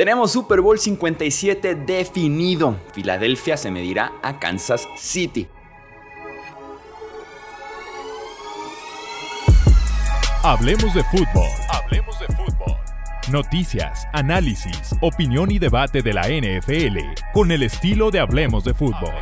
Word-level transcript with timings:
Tenemos 0.00 0.32
Super 0.32 0.62
Bowl 0.62 0.78
57 0.78 1.74
definido. 1.74 2.74
Filadelfia 2.94 3.58
se 3.58 3.70
medirá 3.70 4.12
a 4.22 4.38
Kansas 4.38 4.88
City. 4.96 5.46
Hablemos 10.42 10.94
de 10.94 11.04
fútbol. 11.04 11.50
Hablemos 11.68 12.18
de 12.18 12.26
fútbol. 12.28 12.78
Noticias, 13.30 14.06
análisis, 14.14 14.96
opinión 15.02 15.50
y 15.50 15.58
debate 15.58 16.00
de 16.00 16.14
la 16.14 16.28
NFL 16.28 16.96
con 17.34 17.52
el 17.52 17.62
estilo 17.62 18.10
de 18.10 18.20
Hablemos 18.20 18.64
de 18.64 18.72
fútbol. 18.72 19.12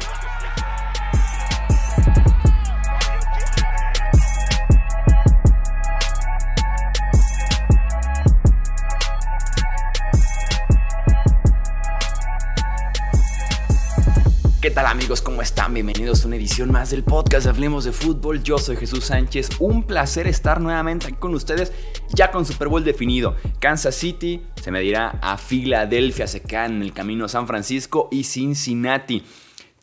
¿Qué 14.61 14.72
tal 14.72 14.86
amigos? 14.86 15.22
¿Cómo 15.22 15.40
están? 15.40 15.72
Bienvenidos 15.72 16.25
a 16.25 16.26
una 16.26 16.35
edición 16.35 16.72
más 16.72 16.90
del 16.90 17.04
podcast 17.04 17.46
Hablemos 17.46 17.85
de 17.85 17.93
Fútbol. 17.93 18.43
Yo 18.43 18.58
soy 18.58 18.75
Jesús 18.75 19.04
Sánchez. 19.04 19.50
Un 19.61 19.85
placer 19.85 20.26
estar 20.26 20.61
nuevamente 20.61 21.07
aquí 21.07 21.14
con 21.16 21.32
ustedes 21.32 21.72
ya 22.12 22.32
con 22.32 22.44
Super 22.44 22.66
Bowl 22.66 22.82
definido. 22.82 23.36
Kansas 23.61 23.94
City 23.94 24.43
se 24.61 24.72
medirá 24.72 25.11
a 25.22 25.39
Filadelfia, 25.39 26.26
se 26.26 26.43
quedan 26.43 26.75
en 26.75 26.82
el 26.82 26.93
camino 26.93 27.26
a 27.26 27.29
San 27.29 27.46
Francisco 27.46 28.08
y 28.11 28.25
Cincinnati 28.25 29.22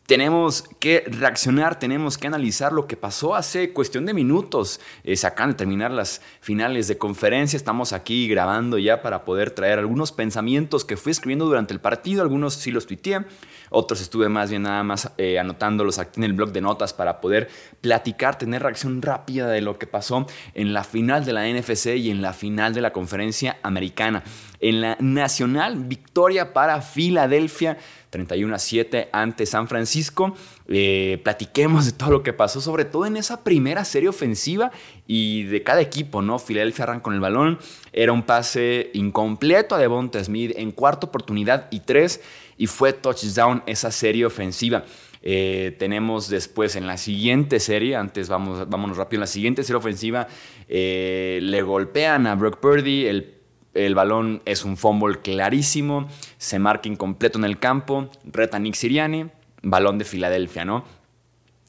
tenemos 0.06 0.64
que 0.78 1.04
reaccionar, 1.08 1.78
tenemos 1.78 2.16
que 2.16 2.28
analizar 2.28 2.72
lo 2.72 2.86
que 2.86 2.96
pasó 2.96 3.34
hace 3.34 3.72
cuestión 3.72 4.06
de 4.06 4.14
minutos. 4.14 4.80
Eh, 5.04 5.16
se 5.16 5.26
acaban 5.26 5.50
de 5.50 5.56
terminar 5.56 5.90
las 5.90 6.22
finales 6.40 6.88
de 6.88 6.96
conferencia, 6.96 7.56
estamos 7.56 7.92
aquí 7.92 8.28
grabando 8.28 8.78
ya 8.78 9.02
para 9.02 9.24
poder 9.24 9.50
traer 9.50 9.78
algunos 9.78 10.12
pensamientos 10.12 10.84
que 10.84 10.96
fui 10.96 11.10
escribiendo 11.12 11.46
durante 11.46 11.74
el 11.74 11.80
partido, 11.80 12.22
algunos 12.22 12.54
sí 12.54 12.70
los 12.70 12.86
tuiteé, 12.86 13.24
otros 13.70 14.00
estuve 14.00 14.28
más 14.28 14.50
bien 14.50 14.62
nada 14.62 14.82
más 14.84 15.10
eh, 15.18 15.38
anotándolos 15.38 15.98
aquí 15.98 16.20
en 16.20 16.24
el 16.24 16.32
blog 16.32 16.52
de 16.52 16.60
notas 16.60 16.94
para 16.94 17.20
poder 17.20 17.48
platicar, 17.80 18.38
tener 18.38 18.62
reacción 18.62 19.02
rápida 19.02 19.48
de 19.48 19.60
lo 19.60 19.78
que 19.78 19.86
pasó 19.86 20.26
en 20.54 20.72
la 20.72 20.84
final 20.84 21.24
de 21.24 21.32
la 21.32 21.48
NFC 21.48 21.96
y 21.96 22.10
en 22.10 22.22
la 22.22 22.32
final 22.32 22.74
de 22.74 22.80
la 22.80 22.92
conferencia 22.92 23.58
americana. 23.62 24.22
En 24.60 24.80
la 24.80 24.96
nacional, 25.00 25.84
victoria 25.84 26.52
para 26.52 26.80
Filadelfia 26.80 27.78
31 28.10 28.54
a 28.54 28.58
7 28.58 29.08
ante 29.12 29.46
San 29.46 29.68
Francisco. 29.68 30.34
Eh, 30.68 31.20
platiquemos 31.22 31.86
de 31.86 31.92
todo 31.92 32.10
lo 32.10 32.22
que 32.22 32.32
pasó, 32.32 32.60
sobre 32.60 32.84
todo 32.84 33.06
en 33.06 33.16
esa 33.16 33.44
primera 33.44 33.84
serie 33.84 34.08
ofensiva 34.08 34.72
y 35.06 35.44
de 35.44 35.62
cada 35.62 35.80
equipo, 35.80 36.22
¿no? 36.22 36.38
Filadelfia 36.38 36.84
arranca 36.84 37.02
con 37.02 37.14
el 37.14 37.20
balón, 37.20 37.58
era 37.92 38.12
un 38.12 38.22
pase 38.22 38.90
incompleto 38.94 39.74
a 39.74 39.78
Devonta 39.78 40.22
Smith 40.22 40.52
en 40.56 40.72
cuarta 40.72 41.06
oportunidad 41.06 41.68
y 41.70 41.80
tres, 41.80 42.20
y 42.56 42.66
fue 42.66 42.92
touchdown 42.92 43.62
esa 43.66 43.90
serie 43.90 44.24
ofensiva. 44.24 44.84
Eh, 45.28 45.74
tenemos 45.78 46.28
después 46.28 46.76
en 46.76 46.86
la 46.86 46.96
siguiente 46.96 47.58
serie, 47.58 47.96
antes 47.96 48.28
vamos, 48.28 48.68
vámonos 48.68 48.96
rápido, 48.96 49.18
en 49.18 49.22
la 49.22 49.26
siguiente 49.26 49.64
serie 49.64 49.78
ofensiva 49.78 50.28
eh, 50.68 51.40
le 51.42 51.62
golpean 51.62 52.26
a 52.26 52.34
Brock 52.36 52.58
Purdy, 52.60 53.06
el 53.06 53.35
el 53.76 53.94
balón 53.94 54.42
es 54.44 54.64
un 54.64 54.76
fumble 54.76 55.20
clarísimo, 55.20 56.08
se 56.38 56.58
marca 56.58 56.88
incompleto 56.88 57.38
en 57.38 57.44
el 57.44 57.58
campo, 57.58 58.10
reta 58.24 58.58
Nick 58.58 58.74
Siriani, 58.74 59.26
balón 59.62 59.98
de 59.98 60.04
Filadelfia, 60.04 60.64
¿no? 60.64 60.84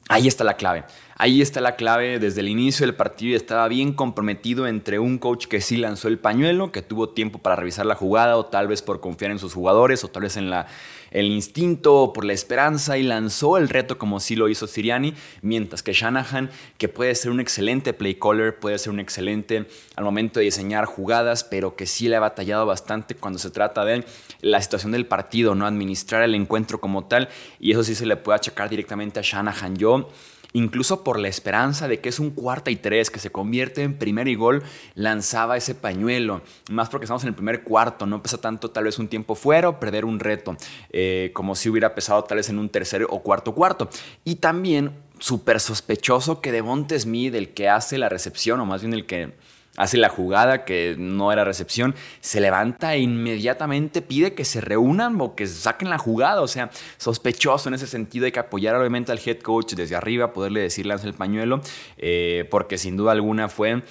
Ahí 0.08 0.26
está 0.26 0.42
la 0.42 0.56
clave. 0.56 0.84
Ahí 1.20 1.42
está 1.42 1.60
la 1.60 1.74
clave. 1.74 2.20
Desde 2.20 2.42
el 2.42 2.48
inicio 2.48 2.86
del 2.86 2.94
partido 2.94 3.36
estaba 3.36 3.66
bien 3.66 3.92
comprometido 3.92 4.68
entre 4.68 5.00
un 5.00 5.18
coach 5.18 5.46
que 5.46 5.60
sí 5.60 5.76
lanzó 5.76 6.06
el 6.06 6.20
pañuelo, 6.20 6.70
que 6.70 6.80
tuvo 6.80 7.08
tiempo 7.08 7.40
para 7.40 7.56
revisar 7.56 7.86
la 7.86 7.96
jugada, 7.96 8.36
o 8.36 8.46
tal 8.46 8.68
vez 8.68 8.82
por 8.82 9.00
confiar 9.00 9.32
en 9.32 9.40
sus 9.40 9.52
jugadores, 9.52 10.04
o 10.04 10.08
tal 10.08 10.22
vez 10.22 10.36
en 10.36 10.48
el 11.10 11.26
instinto 11.26 11.96
o 11.96 12.12
por 12.12 12.24
la 12.24 12.34
esperanza, 12.34 12.98
y 12.98 13.02
lanzó 13.02 13.58
el 13.58 13.68
reto 13.68 13.98
como 13.98 14.20
sí 14.20 14.36
lo 14.36 14.48
hizo 14.48 14.68
Siriani. 14.68 15.12
Mientras 15.42 15.82
que 15.82 15.92
Shanahan, 15.92 16.50
que 16.76 16.88
puede 16.88 17.16
ser 17.16 17.32
un 17.32 17.40
excelente 17.40 17.92
play 17.94 18.14
caller, 18.14 18.56
puede 18.56 18.78
ser 18.78 18.92
un 18.92 19.00
excelente 19.00 19.66
al 19.96 20.04
momento 20.04 20.38
de 20.38 20.44
diseñar 20.44 20.84
jugadas, 20.84 21.42
pero 21.42 21.74
que 21.74 21.86
sí 21.86 22.08
le 22.08 22.14
ha 22.14 22.20
batallado 22.20 22.64
bastante 22.64 23.16
cuando 23.16 23.40
se 23.40 23.50
trata 23.50 23.84
de 23.84 24.04
la 24.40 24.62
situación 24.62 24.92
del 24.92 25.06
partido, 25.06 25.56
no 25.56 25.66
administrar 25.66 26.22
el 26.22 26.36
encuentro 26.36 26.80
como 26.80 27.06
tal. 27.06 27.28
Y 27.58 27.72
eso 27.72 27.82
sí 27.82 27.96
se 27.96 28.06
le 28.06 28.14
puede 28.14 28.36
achacar 28.36 28.70
directamente 28.70 29.18
a 29.18 29.22
Shanahan. 29.24 29.74
Yo 29.74 30.10
incluso 30.52 31.04
por 31.04 31.18
la 31.18 31.28
esperanza 31.28 31.88
de 31.88 32.00
que 32.00 32.08
es 32.08 32.18
un 32.18 32.30
cuarta 32.30 32.70
y 32.70 32.76
tres, 32.76 33.10
que 33.10 33.18
se 33.18 33.30
convierte 33.30 33.82
en 33.82 33.98
primer 33.98 34.28
y 34.28 34.34
gol, 34.34 34.62
lanzaba 34.94 35.56
ese 35.56 35.74
pañuelo. 35.74 36.42
Más 36.70 36.88
porque 36.88 37.04
estamos 37.04 37.22
en 37.22 37.28
el 37.28 37.34
primer 37.34 37.62
cuarto, 37.62 38.06
no 38.06 38.22
pesa 38.22 38.40
tanto 38.40 38.70
tal 38.70 38.84
vez 38.84 38.98
un 38.98 39.08
tiempo 39.08 39.34
fuera 39.34 39.68
o 39.68 39.80
perder 39.80 40.04
un 40.04 40.20
reto, 40.20 40.56
eh, 40.90 41.30
como 41.34 41.54
si 41.54 41.68
hubiera 41.68 41.94
pesado 41.94 42.24
tal 42.24 42.38
vez 42.38 42.48
en 42.48 42.58
un 42.58 42.68
tercer 42.68 43.06
o 43.08 43.22
cuarto 43.22 43.54
cuarto. 43.54 43.88
Y 44.24 44.36
también 44.36 44.92
súper 45.18 45.60
sospechoso 45.60 46.40
que 46.40 46.52
Devonte 46.52 46.98
Smith, 46.98 47.34
el 47.34 47.50
que 47.50 47.68
hace 47.68 47.98
la 47.98 48.08
recepción, 48.08 48.60
o 48.60 48.66
más 48.66 48.82
bien 48.82 48.94
el 48.94 49.06
que 49.06 49.32
hace 49.78 49.96
la 49.96 50.08
jugada 50.10 50.64
que 50.64 50.96
no 50.98 51.32
era 51.32 51.44
recepción, 51.44 51.94
se 52.20 52.40
levanta 52.40 52.94
e 52.94 52.98
inmediatamente 52.98 54.02
pide 54.02 54.34
que 54.34 54.44
se 54.44 54.60
reúnan 54.60 55.18
o 55.20 55.34
que 55.34 55.46
saquen 55.46 55.88
la 55.88 55.98
jugada. 55.98 56.42
O 56.42 56.48
sea, 56.48 56.70
sospechoso 56.98 57.68
en 57.68 57.74
ese 57.74 57.86
sentido. 57.86 58.26
Hay 58.26 58.32
que 58.32 58.40
apoyar 58.40 58.74
obviamente 58.74 59.12
al 59.12 59.20
head 59.24 59.38
coach 59.38 59.74
desde 59.74 59.96
arriba, 59.96 60.32
poderle 60.32 60.60
decir 60.60 60.84
lance 60.84 61.06
el 61.06 61.14
pañuelo, 61.14 61.60
eh, 61.96 62.46
porque 62.50 62.76
sin 62.76 62.96
duda 62.96 63.12
alguna 63.12 63.48
fue 63.48 63.82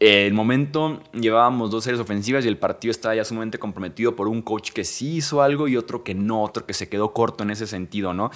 el 0.00 0.32
momento 0.32 1.02
llevábamos 1.12 1.72
dos 1.72 1.82
series 1.82 2.00
ofensivas 2.00 2.44
y 2.44 2.48
el 2.48 2.56
partido 2.56 2.92
estaba 2.92 3.16
ya 3.16 3.24
sumamente 3.24 3.58
comprometido 3.58 4.14
por 4.14 4.28
un 4.28 4.42
coach 4.42 4.70
que 4.70 4.84
sí 4.84 5.16
hizo 5.16 5.42
algo 5.42 5.66
y 5.66 5.76
otro 5.76 6.04
que 6.04 6.14
no, 6.14 6.42
otro 6.44 6.66
que 6.66 6.74
se 6.74 6.88
quedó 6.88 7.12
corto 7.12 7.42
en 7.42 7.50
ese 7.50 7.66
sentido, 7.66 8.14
¿no? 8.14 8.30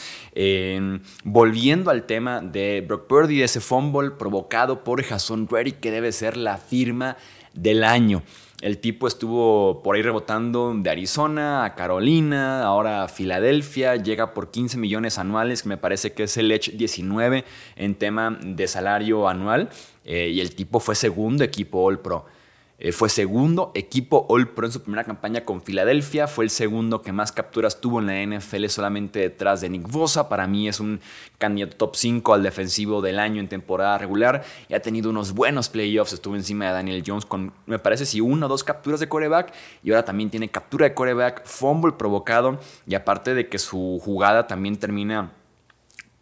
volviendo 1.24 1.90
al 1.90 2.04
tema 2.04 2.40
de 2.40 2.84
Brock 2.86 3.06
Purdy, 3.06 3.38
de 3.38 3.44
ese 3.44 3.60
fumble 3.60 4.10
provocado 4.10 4.82
por 4.82 5.02
Jason 5.04 5.46
Reddick, 5.48 5.78
que 5.78 5.90
debe 5.92 6.10
ser 6.10 6.36
la 6.36 6.58
firma 6.58 7.16
del 7.54 7.84
año. 7.84 8.22
El 8.62 8.78
tipo 8.78 9.08
estuvo 9.08 9.82
por 9.82 9.96
ahí 9.96 10.02
rebotando 10.02 10.72
de 10.72 10.88
Arizona 10.88 11.64
a 11.64 11.74
Carolina, 11.74 12.62
ahora 12.62 13.02
a 13.02 13.08
Filadelfia, 13.08 13.96
llega 13.96 14.34
por 14.34 14.52
15 14.52 14.78
millones 14.78 15.18
anuales, 15.18 15.64
que 15.64 15.68
me 15.68 15.76
parece 15.76 16.12
que 16.12 16.22
es 16.22 16.36
el 16.36 16.52
Edge 16.52 16.70
19 16.76 17.44
en 17.74 17.94
tema 17.96 18.38
de 18.40 18.68
salario 18.68 19.28
anual. 19.28 19.68
Eh, 20.04 20.30
y 20.32 20.40
el 20.40 20.54
tipo 20.54 20.78
fue 20.78 20.94
segundo 20.94 21.42
equipo 21.42 21.82
All 21.82 21.98
Pro. 21.98 22.24
Eh, 22.84 22.90
fue 22.90 23.08
segundo 23.08 23.70
equipo 23.76 24.26
All 24.28 24.48
Pro 24.48 24.66
en 24.66 24.72
su 24.72 24.82
primera 24.82 25.04
campaña 25.04 25.44
con 25.44 25.62
Filadelfia. 25.62 26.26
Fue 26.26 26.44
el 26.44 26.50
segundo 26.50 27.00
que 27.00 27.12
más 27.12 27.30
capturas 27.30 27.80
tuvo 27.80 28.00
en 28.00 28.06
la 28.06 28.38
NFL 28.38 28.66
solamente 28.66 29.20
detrás 29.20 29.60
de 29.60 29.68
Nick 29.68 29.88
Bosa. 29.88 30.28
Para 30.28 30.48
mí 30.48 30.66
es 30.66 30.80
un 30.80 30.98
candidato 31.38 31.76
top 31.76 31.94
5 31.94 32.34
al 32.34 32.42
defensivo 32.42 33.00
del 33.00 33.20
año 33.20 33.38
en 33.38 33.46
temporada 33.46 33.98
regular. 33.98 34.42
Y 34.68 34.74
ha 34.74 34.82
tenido 34.82 35.10
unos 35.10 35.32
buenos 35.32 35.68
playoffs. 35.68 36.12
Estuvo 36.12 36.34
encima 36.34 36.66
de 36.66 36.72
Daniel 36.72 37.04
Jones 37.06 37.24
con, 37.24 37.52
me 37.66 37.78
parece, 37.78 38.04
si 38.04 38.20
una 38.20 38.46
o 38.46 38.48
dos 38.48 38.64
capturas 38.64 38.98
de 38.98 39.08
coreback. 39.08 39.54
Y 39.84 39.90
ahora 39.90 40.04
también 40.04 40.28
tiene 40.28 40.48
captura 40.48 40.88
de 40.88 40.92
coreback, 40.92 41.46
fumble 41.46 41.92
provocado. 41.92 42.58
Y 42.84 42.96
aparte 42.96 43.32
de 43.34 43.48
que 43.48 43.60
su 43.60 44.00
jugada 44.02 44.48
también 44.48 44.76
termina 44.76 45.30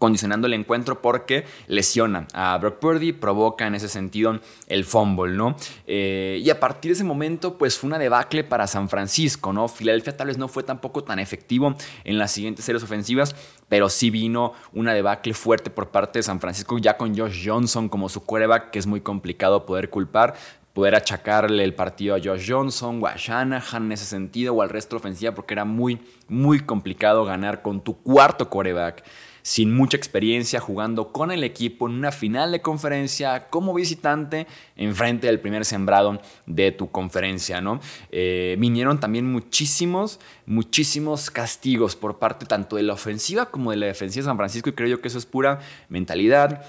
condicionando 0.00 0.46
el 0.46 0.54
encuentro 0.54 1.02
porque 1.02 1.44
lesiona 1.66 2.26
a 2.32 2.56
Brock 2.56 2.78
Purdy, 2.78 3.12
provoca 3.12 3.66
en 3.66 3.74
ese 3.74 3.86
sentido 3.86 4.40
el 4.66 4.86
fumble, 4.86 5.36
¿no? 5.36 5.56
Eh, 5.86 6.40
y 6.42 6.48
a 6.48 6.58
partir 6.58 6.88
de 6.88 6.94
ese 6.94 7.04
momento, 7.04 7.58
pues 7.58 7.78
fue 7.78 7.88
una 7.88 7.98
debacle 7.98 8.42
para 8.42 8.66
San 8.66 8.88
Francisco, 8.88 9.52
¿no? 9.52 9.68
Filadelfia 9.68 10.16
tal 10.16 10.28
vez 10.28 10.38
no 10.38 10.48
fue 10.48 10.62
tampoco 10.62 11.04
tan 11.04 11.18
efectivo 11.18 11.76
en 12.04 12.16
las 12.16 12.32
siguientes 12.32 12.64
series 12.64 12.82
ofensivas, 12.82 13.36
pero 13.68 13.90
sí 13.90 14.08
vino 14.08 14.54
una 14.72 14.94
debacle 14.94 15.34
fuerte 15.34 15.68
por 15.68 15.90
parte 15.90 16.20
de 16.20 16.22
San 16.22 16.40
Francisco, 16.40 16.78
ya 16.78 16.96
con 16.96 17.14
Josh 17.14 17.46
Johnson 17.46 17.90
como 17.90 18.08
su 18.08 18.24
quarterback, 18.24 18.70
que 18.70 18.78
es 18.78 18.86
muy 18.86 19.02
complicado 19.02 19.66
poder 19.66 19.90
culpar 19.90 20.34
poder 20.72 20.94
achacarle 20.94 21.64
el 21.64 21.74
partido 21.74 22.14
a 22.14 22.20
Josh 22.22 22.48
Johnson 22.48 23.00
o 23.02 23.06
a 23.06 23.16
Shanahan 23.16 23.86
en 23.86 23.92
ese 23.92 24.04
sentido 24.04 24.54
o 24.54 24.62
al 24.62 24.68
resto 24.68 24.94
de 24.96 25.00
ofensiva 25.00 25.34
porque 25.34 25.54
era 25.54 25.64
muy, 25.64 26.00
muy 26.28 26.60
complicado 26.60 27.24
ganar 27.24 27.60
con 27.60 27.82
tu 27.82 28.00
cuarto 28.00 28.48
quarterback 28.48 29.02
sin 29.42 29.74
mucha 29.74 29.96
experiencia 29.96 30.60
jugando 30.60 31.12
con 31.12 31.30
el 31.30 31.44
equipo 31.44 31.88
en 31.88 31.94
una 31.94 32.12
final 32.12 32.52
de 32.52 32.60
conferencia 32.60 33.48
como 33.48 33.74
visitante 33.74 34.46
enfrente 34.76 35.26
del 35.26 35.40
primer 35.40 35.64
sembrado 35.64 36.20
de 36.46 36.72
tu 36.72 36.90
conferencia, 36.90 37.60
¿no? 37.60 37.80
Eh, 38.10 38.56
vinieron 38.58 39.00
también 39.00 39.30
muchísimos, 39.30 40.20
muchísimos 40.46 41.30
castigos 41.30 41.96
por 41.96 42.18
parte 42.18 42.46
tanto 42.46 42.76
de 42.76 42.82
la 42.82 42.94
ofensiva 42.94 43.50
como 43.50 43.70
de 43.70 43.76
la 43.76 43.86
defensiva 43.86 44.22
de 44.22 44.28
San 44.28 44.36
Francisco 44.36 44.70
y 44.70 44.72
creo 44.72 44.88
yo 44.88 45.00
que 45.00 45.08
eso 45.08 45.18
es 45.18 45.26
pura 45.26 45.60
mentalidad. 45.88 46.64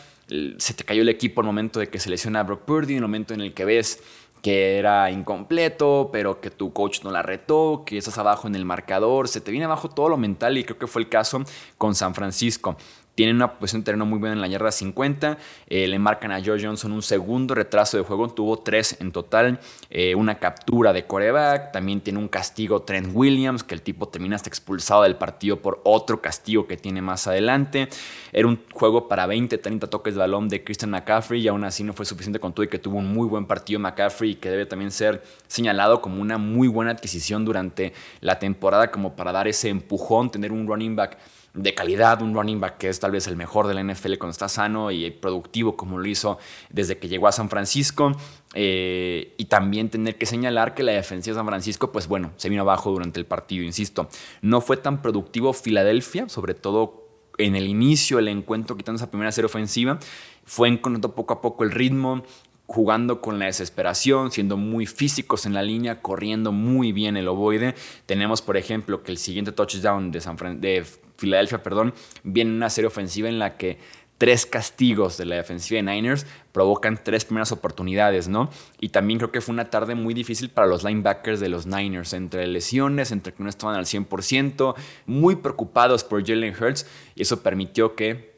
Se 0.57 0.74
te 0.74 0.83
cayó 0.85 1.01
el 1.01 1.09
equipo 1.09 1.41
al 1.41 1.47
momento 1.47 1.79
de 1.79 1.89
que 1.89 2.00
se 2.00 2.09
lesiona 2.09 2.39
a 2.39 2.44
Brock 2.44 2.62
Purdy, 2.62 2.94
en 2.94 2.97
el 2.97 3.01
momento 3.01 3.33
en 3.33 3.41
el 3.41 3.53
que 3.53 3.65
ves 3.65 4.01
que 4.41 4.77
era 4.77 5.11
incompleto, 5.11 6.09
pero 6.11 6.41
que 6.41 6.49
tu 6.49 6.73
coach 6.73 7.03
no 7.03 7.11
la 7.11 7.21
retó, 7.21 7.83
que 7.85 7.97
estás 7.97 8.17
abajo 8.17 8.47
en 8.47 8.55
el 8.55 8.65
marcador, 8.65 9.27
se 9.27 9.41
te 9.41 9.51
viene 9.51 9.65
abajo 9.65 9.89
todo 9.89 10.09
lo 10.09 10.17
mental 10.17 10.57
y 10.57 10.63
creo 10.63 10.79
que 10.79 10.88
fue 10.88 11.03
el 11.03 11.09
caso 11.09 11.41
con 11.77 11.93
San 11.95 12.15
Francisco. 12.15 12.75
Tienen 13.16 13.36
una 13.36 13.60
posición 13.60 13.81
de 13.81 13.86
terreno 13.86 14.06
muy 14.06 14.19
buena 14.19 14.34
en 14.34 14.42
la 14.42 14.48
yarda 14.48 14.72
50. 14.72 15.38
Eh, 15.68 15.88
le 15.88 16.00
marcan 16.00 16.31
a 16.31 16.42
George 16.42 16.66
Johnson 16.66 16.94
un 16.94 17.02
segundo 17.02 17.54
retraso 17.54 17.98
de 17.98 18.04
juego. 18.04 18.30
Tuvo 18.30 18.60
tres 18.60 18.98
en 19.02 19.12
total. 19.12 19.60
Eh, 19.90 20.16
una 20.16 20.40
captura 20.40 20.94
de 20.94 21.06
coreback. 21.06 21.72
También 21.74 22.00
tiene 22.02 22.19
un 22.19 22.30
castigo 22.30 22.84
Trent 22.84 23.10
Williams, 23.13 23.63
que 23.63 23.75
el 23.75 23.81
tipo 23.81 24.08
termina 24.08 24.38
hasta 24.38 24.50
expulsado 24.50 25.04
del 25.04 25.18
partido 25.18 25.62
por 25.62 25.81
otro 25.84 26.22
castigo 26.22 26.68
que 26.68 26.78
tiene 26.78 27.02
más 27.02 27.28
adelante. 27.28 27.90
Era 28.31 28.48
un 28.48 28.60
juego 28.74 29.08
para 29.08 29.25
20, 29.25 29.58
30 29.58 29.88
toques 29.88 30.13
de 30.13 30.19
balón 30.19 30.48
de 30.48 30.63
Christian 30.63 30.92
McCaffrey 30.92 31.42
y 31.42 31.48
aún 31.50 31.66
así 31.66 31.84
no 31.84 31.94
fue 31.94 32.06
suficiente 32.06 32.40
con 32.40 32.54
todo 32.54 32.63
y 32.63 32.69
que 32.69 32.80
tuvo 32.80 32.98
un 33.00 33.12
muy 33.12 33.28
buen 33.28 33.46
partido 33.46 33.80
McCaffrey 33.80 34.36
que 34.36 34.50
debe 34.50 34.66
también 34.66 34.92
ser 34.92 35.22
señalado 35.48 36.02
como 36.02 36.22
una 36.22 36.38
muy 36.38 36.69
buena 36.69 36.92
adquisición 36.92 37.44
durante 37.44 37.94
la 38.22 38.40
temporada 38.40 38.90
como 38.90 39.16
para 39.16 39.31
dar 39.31 39.48
ese 39.48 39.69
empujón, 39.69 40.31
tener 40.31 40.52
un 40.52 40.66
running 40.66 40.96
back 40.96 41.18
de 41.53 41.74
calidad, 41.74 42.21
un 42.21 42.33
running 42.33 42.59
back 42.59 42.77
que 42.77 42.89
es 42.89 43.00
tal 43.00 43.12
vez 43.12 43.27
el 43.27 43.36
mejor 43.36 43.68
de 43.68 43.74
la 43.74 43.83
NFL 43.83 44.18
cuando 44.18 44.31
está 44.31 44.48
sano 44.48 44.89
y 44.92 45.12
productivo 45.12 45.75
como 45.75 45.98
lo 45.98 46.07
hizo 46.07 46.38
desde 46.69 46.98
que 46.98 47.09
llegó 47.09 47.27
a 47.27 47.31
San 47.31 47.50
Francisco. 47.50 48.13
Eh, 48.53 49.33
y 49.38 49.45
también 49.45 49.89
tener 49.89 50.18
que 50.18 50.25
señalar 50.25 50.74
que 50.74 50.83
la 50.83 50.92
defensa 50.92 51.31
de 51.31 51.36
San 51.36 51.45
Francisco, 51.45 51.92
pues 51.92 52.07
bueno, 52.07 52.31
se 52.36 52.50
vino 52.50 52.62
abajo 52.62 52.92
durante 52.92 53.19
el 53.19 53.25
partido, 53.25 53.63
insisto. 53.63 54.09
No 54.42 54.62
fue 54.62 54.77
tan 54.77 55.01
productivo 55.01 55.53
Filadelfia, 55.53 56.30
sobre 56.30 56.53
todo 56.53 57.07
en 57.38 57.56
el 57.56 57.68
inicio 57.68 58.18
del 58.18 58.27
encuentro, 58.27 58.77
quitando 58.77 58.98
esa 58.98 59.09
primera 59.09 59.31
serie 59.31 59.45
ofensiva. 59.45 60.00
Fue 60.45 60.68
encontrando 60.68 61.15
poco 61.15 61.33
a 61.33 61.42
poco 61.42 61.63
el 61.63 61.71
ritmo, 61.71 62.24
jugando 62.71 63.19
con 63.19 63.38
la 63.38 63.47
desesperación, 63.47 64.31
siendo 64.31 64.56
muy 64.56 64.85
físicos 64.85 65.45
en 65.45 65.53
la 65.53 65.62
línea, 65.62 66.01
corriendo 66.01 66.53
muy 66.53 66.94
bien 66.94 67.18
el 67.18 67.27
ovoide. 67.27 67.75
Tenemos, 68.06 68.41
por 68.41 68.56
ejemplo, 68.56 69.03
que 69.03 69.12
el 69.12 69.18
siguiente 69.18 69.51
touchdown 69.51 70.09
de, 70.09 70.21
San 70.21 70.38
de 70.62 70.85
Filadelfia, 71.18 71.62
perdón, 71.62 71.94
viene 72.23 72.51
una 72.51 72.69
serie 72.69 72.88
ofensiva 72.88 73.27
en 73.27 73.39
la 73.39 73.57
que 73.57 73.77
tres 74.18 74.45
castigos 74.45 75.18
de 75.18 75.25
la 75.25 75.35
defensiva 75.35 75.81
de 75.81 75.83
Niners 75.83 76.25
provocan 76.53 76.97
tres 77.03 77.25
primeras 77.25 77.51
oportunidades, 77.51 78.29
¿no? 78.29 78.50
Y 78.79 78.89
también 78.89 79.19
creo 79.19 79.33
que 79.33 79.41
fue 79.41 79.51
una 79.51 79.69
tarde 79.69 79.95
muy 79.95 80.13
difícil 80.13 80.50
para 80.50 80.67
los 80.67 80.85
linebackers 80.85 81.41
de 81.41 81.50
los 81.50 81.65
Niners, 81.65 82.13
entre 82.13 82.47
lesiones, 82.47 83.12
entre 83.12 83.33
que 83.33 83.44
no 83.44 83.50
estaban 83.50 83.75
al 83.75 83.85
100%, 83.85 84.75
muy 85.07 85.35
preocupados 85.35 86.06
por 86.06 86.25
Jalen 86.25 86.56
Hurts, 86.56 86.88
y 87.15 87.24
eso 87.24 87.44
permitió 87.44 87.95
que 87.95 88.31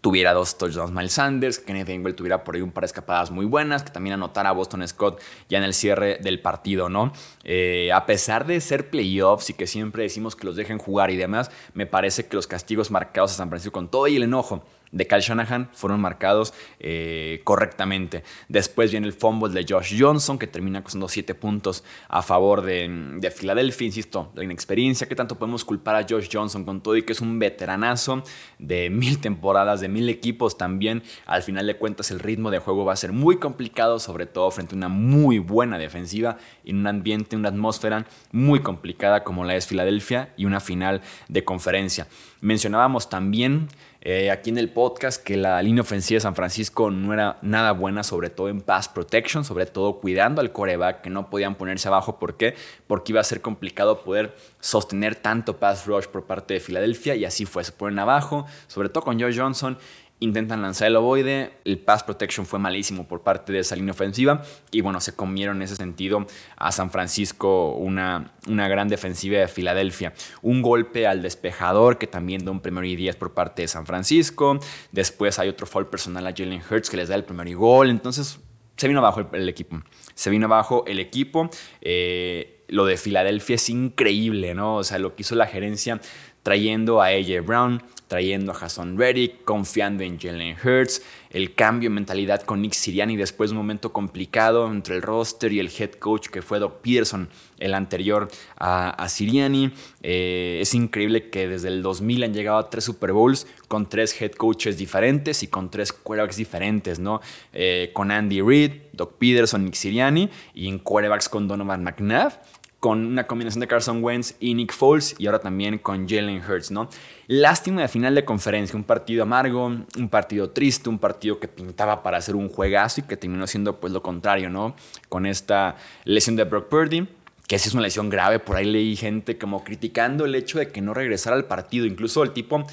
tuviera 0.00 0.32
dos 0.32 0.56
touchdowns 0.56 0.92
Miles 0.92 1.12
Sanders, 1.12 1.58
que 1.58 1.66
Kenneth 1.66 1.88
Gainwell 1.88 2.14
tuviera 2.14 2.42
por 2.44 2.54
ahí 2.54 2.62
un 2.62 2.72
par 2.72 2.82
de 2.82 2.86
escapadas 2.86 3.30
muy 3.30 3.46
buenas, 3.46 3.82
que 3.82 3.90
también 3.90 4.14
anotara 4.14 4.50
a 4.50 4.52
Boston 4.52 4.86
Scott 4.86 5.20
ya 5.48 5.58
en 5.58 5.64
el 5.64 5.74
cierre 5.74 6.18
del 6.22 6.40
partido, 6.40 6.88
¿no? 6.88 7.12
Eh, 7.44 7.90
a 7.92 8.06
pesar 8.06 8.46
de 8.46 8.60
ser 8.60 8.90
playoffs 8.90 9.50
y 9.50 9.54
que 9.54 9.66
siempre 9.66 10.02
decimos 10.02 10.36
que 10.36 10.46
los 10.46 10.56
dejen 10.56 10.78
jugar 10.78 11.10
y 11.10 11.16
demás, 11.16 11.50
me 11.74 11.86
parece 11.86 12.26
que 12.26 12.36
los 12.36 12.46
castigos 12.46 12.90
marcados 12.90 13.32
a 13.32 13.34
San 13.34 13.48
Francisco 13.48 13.72
con 13.72 13.88
todo 13.88 14.08
y 14.08 14.16
el 14.16 14.22
enojo 14.22 14.64
de 14.92 15.06
Kyle 15.06 15.20
Shanahan 15.20 15.70
fueron 15.72 16.00
marcados 16.00 16.52
eh, 16.78 17.40
correctamente. 17.44 18.24
Después 18.48 18.90
viene 18.90 19.06
el 19.06 19.12
fumble 19.12 19.52
de 19.52 19.64
Josh 19.68 19.96
Johnson, 19.98 20.38
que 20.38 20.46
termina 20.46 20.82
costando 20.82 21.08
7 21.08 21.34
puntos 21.34 21.84
a 22.08 22.22
favor 22.22 22.62
de, 22.62 23.16
de 23.18 23.30
Filadelfia. 23.30 23.86
Insisto, 23.86 24.32
la 24.34 24.44
inexperiencia. 24.44 25.08
¿Qué 25.08 25.14
tanto 25.14 25.36
podemos 25.36 25.64
culpar 25.64 25.96
a 25.96 26.06
Josh 26.08 26.28
Johnson 26.32 26.64
con 26.64 26.80
todo 26.80 26.96
y 26.96 27.02
que 27.02 27.12
es 27.12 27.20
un 27.20 27.38
veteranazo 27.38 28.22
de 28.58 28.90
mil 28.90 29.20
temporadas, 29.20 29.80
de 29.80 29.88
mil 29.88 30.08
equipos 30.08 30.58
también? 30.58 31.02
Al 31.26 31.42
final 31.42 31.66
de 31.66 31.76
cuentas, 31.76 32.10
el 32.10 32.18
ritmo 32.18 32.50
de 32.50 32.58
juego 32.58 32.84
va 32.84 32.92
a 32.92 32.96
ser 32.96 33.12
muy 33.12 33.38
complicado, 33.38 33.98
sobre 33.98 34.26
todo 34.26 34.50
frente 34.50 34.74
a 34.74 34.76
una 34.76 34.88
muy 34.88 35.38
buena 35.38 35.78
defensiva, 35.78 36.38
en 36.64 36.78
un 36.78 36.86
ambiente, 36.86 37.36
una 37.36 37.48
atmósfera 37.48 38.06
muy 38.32 38.60
complicada 38.60 39.24
como 39.24 39.44
la 39.44 39.56
es 39.56 39.66
Filadelfia 39.66 40.32
y 40.36 40.44
una 40.44 40.60
final 40.60 41.02
de 41.28 41.44
conferencia. 41.44 42.06
Mencionábamos 42.40 43.10
también 43.10 43.68
eh, 44.02 44.30
aquí 44.30 44.48
en 44.48 44.56
el 44.56 44.70
podcast 44.70 44.79
que 45.24 45.36
la 45.36 45.62
línea 45.62 45.82
ofensiva 45.82 46.16
de 46.16 46.20
San 46.20 46.34
Francisco 46.34 46.90
no 46.90 47.12
era 47.12 47.38
nada 47.42 47.72
buena, 47.72 48.02
sobre 48.02 48.30
todo 48.30 48.48
en 48.48 48.60
pass 48.60 48.88
protection, 48.88 49.44
sobre 49.44 49.66
todo 49.66 50.00
cuidando 50.00 50.40
al 50.40 50.52
coreback, 50.52 51.02
que 51.02 51.10
no 51.10 51.28
podían 51.28 51.54
ponerse 51.54 51.88
abajo. 51.88 52.18
¿Por 52.18 52.36
qué? 52.36 52.54
Porque 52.86 53.12
iba 53.12 53.20
a 53.20 53.24
ser 53.24 53.40
complicado 53.40 54.02
poder 54.02 54.34
sostener 54.60 55.16
tanto 55.16 55.58
pass 55.58 55.86
rush 55.86 56.06
por 56.06 56.24
parte 56.24 56.54
de 56.54 56.60
Filadelfia 56.60 57.14
y 57.14 57.24
así 57.24 57.44
fue. 57.44 57.64
Se 57.64 57.72
ponen 57.72 57.98
abajo, 57.98 58.46
sobre 58.68 58.88
todo 58.88 59.04
con 59.04 59.20
Joe 59.20 59.36
Johnson 59.36 59.78
intentan 60.20 60.62
lanzar 60.62 60.88
el 60.88 60.96
ovoide, 60.96 61.52
el 61.64 61.78
pass 61.78 62.04
protection 62.04 62.46
fue 62.46 62.58
malísimo 62.58 63.08
por 63.08 63.22
parte 63.22 63.52
de 63.52 63.60
esa 63.60 63.74
línea 63.74 63.92
ofensiva 63.92 64.42
y 64.70 64.82
bueno, 64.82 65.00
se 65.00 65.14
comieron 65.14 65.56
en 65.56 65.62
ese 65.62 65.76
sentido 65.76 66.26
a 66.56 66.70
San 66.72 66.90
Francisco 66.90 67.72
una, 67.72 68.34
una 68.46 68.68
gran 68.68 68.88
defensiva 68.88 69.38
de 69.38 69.48
Filadelfia. 69.48 70.12
Un 70.42 70.62
golpe 70.62 71.06
al 71.06 71.22
despejador 71.22 71.98
que 71.98 72.06
también 72.06 72.44
da 72.44 72.50
un 72.50 72.60
primero 72.60 72.86
y 72.86 72.96
diez 72.96 73.16
por 73.16 73.32
parte 73.32 73.62
de 73.62 73.68
San 73.68 73.86
Francisco, 73.86 74.60
después 74.92 75.38
hay 75.38 75.48
otro 75.48 75.66
foul 75.66 75.86
personal 75.86 76.26
a 76.26 76.34
Jalen 76.36 76.62
Hurts 76.70 76.90
que 76.90 76.98
les 76.98 77.08
da 77.08 77.14
el 77.14 77.24
primer 77.24 77.48
y 77.48 77.54
gol, 77.54 77.88
entonces 77.88 78.38
se 78.76 78.88
vino 78.88 79.00
abajo 79.00 79.28
el, 79.32 79.48
equipo, 79.48 79.82
se 80.14 80.30
vino 80.30 80.46
abajo 80.46 80.84
el 80.86 81.00
equipo. 81.00 81.50
Eh, 81.80 82.64
lo 82.70 82.86
de 82.86 82.96
Filadelfia 82.96 83.56
es 83.56 83.68
increíble, 83.68 84.54
¿no? 84.54 84.76
O 84.76 84.84
sea, 84.84 84.98
lo 84.98 85.14
que 85.14 85.22
hizo 85.22 85.34
la 85.34 85.46
gerencia 85.46 86.00
trayendo 86.42 87.02
a 87.02 87.06
AJ 87.06 87.44
Brown, 87.44 87.82
trayendo 88.10 88.50
a 88.50 88.54
Jason 88.56 88.98
Reddick, 88.98 89.44
confiando 89.44 90.02
en 90.02 90.18
Jalen 90.18 90.56
Hurts, 90.64 91.02
el 91.30 91.54
cambio 91.54 91.90
de 91.90 91.94
mentalidad 91.94 92.42
con 92.42 92.60
Nick 92.60 92.72
Siriani 92.72 93.16
después 93.16 93.50
de 93.50 93.52
un 93.52 93.58
momento 93.58 93.92
complicado 93.92 94.68
entre 94.68 94.96
el 94.96 95.02
roster 95.02 95.52
y 95.52 95.60
el 95.60 95.70
head 95.78 95.92
coach 95.92 96.26
que 96.26 96.42
fue 96.42 96.58
Doc 96.58 96.80
Peterson, 96.80 97.28
el 97.60 97.72
anterior 97.72 98.28
a, 98.56 99.08
Siriani. 99.08 99.72
Eh, 100.02 100.58
es 100.60 100.74
increíble 100.74 101.30
que 101.30 101.46
desde 101.46 101.68
el 101.68 101.82
2000 101.82 102.24
han 102.24 102.34
llegado 102.34 102.58
a 102.58 102.68
tres 102.68 102.82
Super 102.82 103.12
Bowls 103.12 103.46
con 103.68 103.88
tres 103.88 104.20
head 104.20 104.32
coaches 104.32 104.76
diferentes 104.76 105.44
y 105.44 105.46
con 105.46 105.70
tres 105.70 105.92
quarterbacks 105.92 106.36
diferentes, 106.36 106.98
¿no? 106.98 107.20
Eh, 107.52 107.90
con 107.92 108.10
Andy 108.10 108.40
Reid, 108.40 108.72
Doc 108.92 109.18
Peterson, 109.18 109.64
Nick 109.64 109.74
Siriani 109.74 110.28
y 110.52 110.66
en 110.66 110.80
quarterbacks 110.80 111.28
con 111.28 111.46
Donovan 111.46 111.84
McNabb 111.84 112.32
con 112.80 113.06
una 113.06 113.26
combinación 113.26 113.60
de 113.60 113.66
Carson 113.66 114.02
Wentz 114.02 114.34
y 114.40 114.54
Nick 114.54 114.72
Foles 114.72 115.14
y 115.18 115.26
ahora 115.26 115.38
también 115.38 115.78
con 115.78 116.08
Jalen 116.08 116.42
Hurts, 116.42 116.70
¿no? 116.70 116.88
Lástima 117.26 117.82
de 117.82 117.88
final 117.88 118.14
de 118.14 118.24
conferencia, 118.24 118.74
un 118.74 118.84
partido 118.84 119.22
amargo, 119.22 119.66
un 119.66 120.08
partido 120.08 120.50
triste, 120.50 120.88
un 120.88 120.98
partido 120.98 121.38
que 121.38 121.46
pintaba 121.46 122.02
para 122.02 122.16
hacer 122.16 122.34
un 122.34 122.48
juegazo 122.48 123.02
y 123.02 123.04
que 123.04 123.18
terminó 123.18 123.46
siendo 123.46 123.78
pues 123.78 123.92
lo 123.92 124.02
contrario, 124.02 124.48
¿no? 124.48 124.74
Con 125.10 125.26
esta 125.26 125.76
lesión 126.04 126.36
de 126.36 126.44
Brock 126.44 126.68
Purdy, 126.68 127.06
que 127.46 127.58
sí 127.58 127.68
es 127.68 127.74
una 127.74 127.82
lesión 127.82 128.08
grave, 128.08 128.38
por 128.38 128.56
ahí 128.56 128.64
leí 128.64 128.96
gente 128.96 129.36
como 129.36 129.62
criticando 129.62 130.24
el 130.24 130.34
hecho 130.34 130.58
de 130.58 130.68
que 130.68 130.80
no 130.80 130.94
regresara 130.94 131.36
al 131.36 131.44
partido, 131.44 131.84
incluso 131.84 132.22
el 132.22 132.32
tipo 132.32 132.64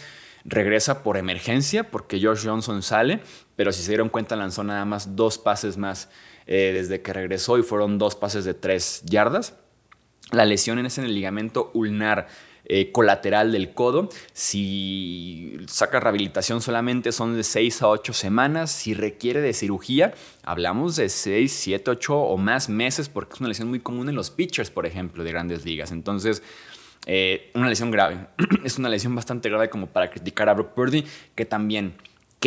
regresa 0.46 1.04
por 1.04 1.18
emergencia 1.18 1.92
porque 1.92 2.22
Josh 2.22 2.46
Johnson 2.46 2.82
sale, 2.82 3.20
pero 3.58 3.74
si 3.74 3.82
se 3.82 3.90
dieron 3.90 4.08
cuenta 4.08 4.38
lanzó 4.38 4.64
nada 4.64 4.86
más 4.86 5.18
dos 5.18 5.38
pases 5.38 5.76
más 5.76 6.10
eh, 6.46 6.72
desde 6.74 7.02
que 7.02 7.12
regresó 7.12 7.58
y 7.58 7.64
fueron 7.64 7.98
dos 7.98 8.16
pases 8.16 8.46
de 8.46 8.54
tres 8.54 9.02
yardas. 9.04 9.56
La 10.32 10.46
lesión 10.46 10.80
es 10.86 10.98
en 10.98 11.06
el 11.06 11.14
ligamento 11.14 11.72
ulnar 11.74 12.28
eh, 12.70 12.92
colateral 12.92 13.54
del 13.54 13.74
codo. 13.74 14.10
Si 14.34 15.56
saca 15.68 16.02
rehabilitación 16.02 16.62
solamente 16.62 17.14
son 17.14 17.38
de 17.38 17.44
6 17.44 17.82
a 17.82 17.88
8 17.88 18.12
semanas. 18.12 18.72
Si 18.72 18.94
requiere 18.94 19.40
de 19.40 19.54
cirugía, 19.54 20.14
hablamos 20.44 20.98
de 20.98 21.08
6, 21.08 21.50
7, 21.52 21.92
8 21.92 22.18
o 22.18 22.38
más 22.38 22.68
meses 22.68 23.08
porque 23.08 23.36
es 23.36 23.40
una 23.40 23.48
lesión 23.48 23.70
muy 23.70 23.80
común 23.80 24.10
en 24.10 24.16
los 24.16 24.32
pitchers, 24.32 24.70
por 24.70 24.86
ejemplo, 24.86 25.24
de 25.24 25.32
grandes 25.32 25.64
ligas. 25.64 25.94
Entonces, 25.94 26.44
eh, 27.06 27.52
una 27.54 27.70
lesión 27.70 27.90
grave. 27.90 28.28
es 28.66 28.78
una 28.78 28.90
lesión 28.90 29.16
bastante 29.16 29.48
grave 29.48 29.70
como 29.70 29.88
para 29.88 30.10
criticar 30.10 30.50
a 30.50 30.54
Brock 30.54 30.74
Purdy, 30.74 31.06
que 31.36 31.46
también 31.46 31.94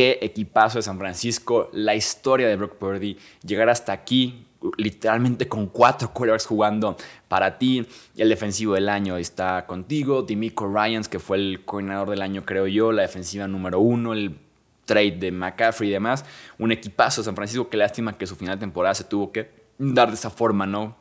qué 0.00 0.18
equipazo 0.22 0.78
de 0.78 0.82
San 0.82 0.96
Francisco, 0.96 1.68
la 1.74 1.94
historia 1.94 2.48
de 2.48 2.56
Brock 2.56 2.76
Purdy, 2.76 3.18
llegar 3.44 3.68
hasta 3.68 3.92
aquí 3.92 4.46
literalmente 4.78 5.46
con 5.46 5.66
cuatro 5.66 6.10
quarterbacks 6.10 6.46
jugando 6.46 6.96
para 7.28 7.58
ti. 7.58 7.86
El 8.16 8.30
defensivo 8.30 8.76
del 8.76 8.88
año 8.88 9.18
está 9.18 9.66
contigo. 9.66 10.22
Dimico 10.22 10.66
Ryans, 10.66 11.06
que 11.06 11.18
fue 11.18 11.36
el 11.36 11.66
coordinador 11.66 12.08
del 12.08 12.22
año, 12.22 12.46
creo 12.46 12.66
yo. 12.66 12.92
La 12.92 13.02
defensiva 13.02 13.46
número 13.46 13.78
uno. 13.78 14.14
El 14.14 14.38
trade 14.86 15.18
de 15.18 15.32
McCaffrey 15.32 15.90
y 15.90 15.92
demás. 15.92 16.24
Un 16.58 16.72
equipazo 16.72 17.22
San 17.22 17.36
Francisco. 17.36 17.68
Qué 17.68 17.76
lástima 17.76 18.16
que 18.16 18.26
su 18.26 18.36
final 18.36 18.56
de 18.56 18.60
temporada 18.60 18.94
se 18.94 19.04
tuvo 19.04 19.30
que 19.32 19.50
dar 19.76 20.08
de 20.08 20.14
esa 20.14 20.30
forma, 20.30 20.64
¿no? 20.64 20.96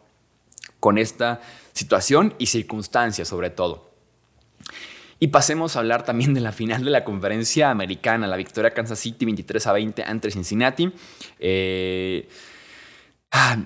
Con 0.81 0.97
esta 0.97 1.39
situación 1.71 2.33
y 2.37 2.47
circunstancias, 2.47 3.29
sobre 3.29 3.49
todo. 3.49 3.91
Y 5.19 5.27
pasemos 5.27 5.75
a 5.75 5.79
hablar 5.79 6.03
también 6.03 6.33
de 6.33 6.39
la 6.39 6.51
final 6.51 6.83
de 6.83 6.91
la 6.91 7.03
conferencia 7.03 7.71
americana, 7.71 8.25
la 8.25 8.37
victoria 8.37 8.71
Kansas 8.71 8.99
City 8.99 9.25
23 9.25 9.67
a 9.67 9.73
20 9.73 10.03
ante 10.03 10.31
Cincinnati. 10.31 10.91
Eh, 11.39 12.27
Ah, 13.31 13.57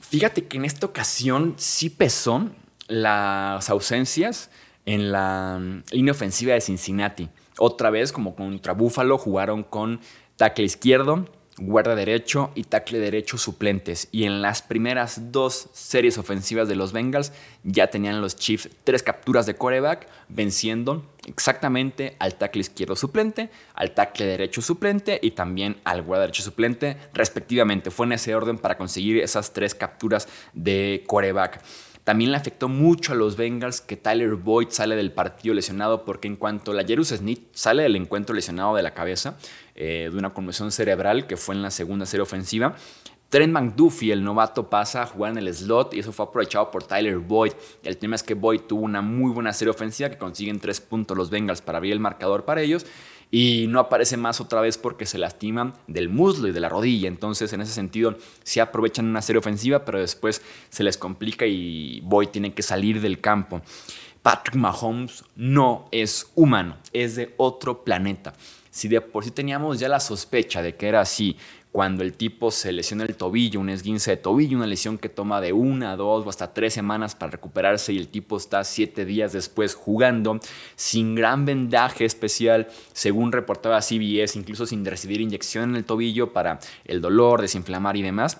fíjate 0.00 0.46
que 0.46 0.56
en 0.56 0.64
esta 0.64 0.86
ocasión 0.86 1.54
sí 1.56 1.90
pesó 1.90 2.50
las 2.88 3.70
ausencias 3.70 4.50
en 4.84 5.12
la 5.12 5.60
línea 5.92 6.12
ofensiva 6.12 6.54
de 6.54 6.60
Cincinnati. 6.60 7.28
Otra 7.58 7.90
vez, 7.90 8.10
como 8.12 8.34
contra 8.34 8.72
Buffalo, 8.72 9.18
jugaron 9.18 9.62
con 9.62 10.00
tackle 10.36 10.64
izquierdo, 10.64 11.28
guarda 11.58 11.94
derecho 11.94 12.50
y 12.54 12.64
tackle 12.64 12.98
derecho 12.98 13.38
suplentes. 13.38 14.08
Y 14.10 14.24
en 14.24 14.42
las 14.42 14.62
primeras 14.62 15.32
dos 15.32 15.68
series 15.72 16.18
ofensivas 16.18 16.68
de 16.68 16.76
los 16.76 16.92
Bengals 16.92 17.32
ya 17.62 17.88
tenían 17.88 18.20
los 18.20 18.36
Chiefs 18.36 18.70
tres 18.84 19.02
capturas 19.02 19.46
de 19.46 19.54
coreback, 19.54 20.08
venciendo 20.28 21.04
exactamente 21.26 22.16
al 22.18 22.34
tackle 22.34 22.60
izquierdo 22.60 22.96
suplente, 22.96 23.50
al 23.74 23.92
tackle 23.92 24.26
derecho 24.26 24.62
suplente 24.62 25.20
y 25.22 25.32
también 25.32 25.76
al 25.84 26.02
guarda 26.02 26.22
derecho 26.22 26.42
suplente, 26.42 26.96
respectivamente. 27.12 27.90
Fue 27.90 28.06
en 28.06 28.12
ese 28.12 28.34
orden 28.34 28.58
para 28.58 28.78
conseguir 28.78 29.18
esas 29.18 29.52
tres 29.52 29.74
capturas 29.74 30.28
de 30.54 31.04
coreback. 31.06 31.62
También 32.04 32.32
le 32.32 32.36
afectó 32.36 32.68
mucho 32.68 33.12
a 33.12 33.14
los 33.14 33.36
Bengals 33.36 33.80
que 33.80 33.96
Tyler 33.96 34.34
Boyd 34.34 34.70
sale 34.70 34.96
del 34.96 35.12
partido 35.12 35.54
lesionado 35.54 36.04
porque 36.04 36.26
en 36.26 36.34
cuanto 36.34 36.72
la 36.72 36.84
Jerus 36.84 37.10
Smith 37.10 37.46
sale 37.52 37.84
del 37.84 37.94
encuentro 37.94 38.34
lesionado 38.34 38.74
de 38.74 38.82
la 38.82 38.92
cabeza 38.92 39.38
eh, 39.74 40.08
de 40.10 40.18
una 40.18 40.30
conmoción 40.30 40.72
cerebral 40.72 41.26
que 41.26 41.36
fue 41.36 41.54
en 41.54 41.62
la 41.62 41.70
segunda 41.70 42.06
serie 42.06 42.22
ofensiva, 42.22 42.74
Trent 43.32 43.50
McDuffie, 43.50 44.12
el 44.12 44.22
novato, 44.22 44.68
pasa 44.68 45.02
a 45.02 45.06
jugar 45.06 45.32
en 45.32 45.38
el 45.38 45.54
slot 45.54 45.94
y 45.94 46.00
eso 46.00 46.12
fue 46.12 46.26
aprovechado 46.26 46.70
por 46.70 46.82
Tyler 46.82 47.16
Boyd. 47.16 47.52
El 47.82 47.96
tema 47.96 48.14
es 48.14 48.22
que 48.22 48.34
Boyd 48.34 48.60
tuvo 48.68 48.82
una 48.82 49.00
muy 49.00 49.32
buena 49.32 49.54
serie 49.54 49.70
ofensiva 49.70 50.10
que 50.10 50.18
consiguen 50.18 50.60
tres 50.60 50.82
puntos 50.82 51.16
los 51.16 51.30
Bengals 51.30 51.62
para 51.62 51.78
abrir 51.78 51.94
el 51.94 52.00
marcador 52.00 52.44
para 52.44 52.60
ellos 52.60 52.84
y 53.30 53.64
no 53.70 53.80
aparece 53.80 54.18
más 54.18 54.42
otra 54.42 54.60
vez 54.60 54.76
porque 54.76 55.06
se 55.06 55.16
lastiman 55.16 55.72
del 55.86 56.10
muslo 56.10 56.48
y 56.48 56.52
de 56.52 56.60
la 56.60 56.68
rodilla. 56.68 57.08
Entonces, 57.08 57.54
en 57.54 57.62
ese 57.62 57.72
sentido, 57.72 58.18
sí 58.44 58.60
aprovechan 58.60 59.06
una 59.06 59.22
serie 59.22 59.38
ofensiva, 59.38 59.86
pero 59.86 59.98
después 59.98 60.42
se 60.68 60.84
les 60.84 60.98
complica 60.98 61.46
y 61.46 62.00
Boyd 62.02 62.28
tiene 62.28 62.52
que 62.52 62.62
salir 62.62 63.00
del 63.00 63.22
campo. 63.22 63.62
Patrick 64.20 64.56
Mahomes 64.56 65.24
no 65.34 65.88
es 65.90 66.30
humano, 66.34 66.76
es 66.92 67.16
de 67.16 67.32
otro 67.38 67.82
planeta. 67.82 68.34
Si 68.72 68.88
de 68.88 69.02
por 69.02 69.22
sí 69.22 69.30
teníamos 69.30 69.78
ya 69.78 69.88
la 69.90 70.00
sospecha 70.00 70.62
de 70.62 70.76
que 70.76 70.88
era 70.88 71.02
así 71.02 71.36
cuando 71.72 72.02
el 72.02 72.14
tipo 72.14 72.50
se 72.50 72.72
lesiona 72.72 73.04
el 73.04 73.16
tobillo, 73.16 73.60
un 73.60 73.68
esguince 73.68 74.12
de 74.12 74.16
tobillo, 74.16 74.56
una 74.56 74.66
lesión 74.66 74.96
que 74.96 75.10
toma 75.10 75.42
de 75.42 75.52
una, 75.52 75.94
dos 75.94 76.24
o 76.24 76.30
hasta 76.30 76.54
tres 76.54 76.72
semanas 76.72 77.14
para 77.14 77.32
recuperarse 77.32 77.92
y 77.92 77.98
el 77.98 78.08
tipo 78.08 78.38
está 78.38 78.64
siete 78.64 79.04
días 79.04 79.34
después 79.34 79.74
jugando 79.74 80.40
sin 80.74 81.14
gran 81.14 81.44
vendaje 81.44 82.06
especial, 82.06 82.68
según 82.94 83.30
reportaba 83.30 83.82
CBS, 83.82 84.38
incluso 84.38 84.64
sin 84.64 84.86
recibir 84.86 85.20
inyección 85.20 85.70
en 85.70 85.76
el 85.76 85.84
tobillo 85.84 86.32
para 86.32 86.58
el 86.86 87.02
dolor, 87.02 87.42
desinflamar 87.42 87.98
y 87.98 88.02
demás 88.02 88.38